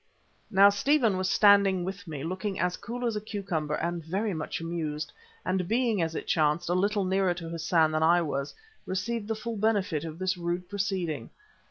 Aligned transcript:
Now, 0.49 0.69
Stephen 0.69 1.15
was 1.15 1.29
standing 1.29 1.83
with 1.83 2.07
me, 2.07 2.23
looking 2.23 2.59
as 2.59 2.75
cool 2.75 3.05
as 3.05 3.15
a 3.15 3.21
cucumber 3.21 3.75
and 3.75 4.03
very 4.03 4.33
much 4.33 4.59
amused, 4.59 5.13
and 5.45 5.67
being, 5.67 6.01
as 6.01 6.15
it 6.15 6.25
chanced, 6.25 6.69
a 6.69 6.73
little 6.73 7.05
nearer 7.05 7.35
to 7.35 7.49
Hassan 7.49 7.91
than 7.91 8.01
I 8.01 8.19
was, 8.23 8.55
received 8.87 9.27
the 9.27 9.35
full 9.35 9.57
benefit 9.57 10.03
of 10.03 10.17
this 10.17 10.37
rude 10.37 10.67
proceeding. 10.67 11.29